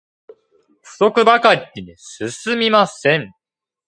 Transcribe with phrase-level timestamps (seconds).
[0.81, 3.35] 不足ばっかりで進みません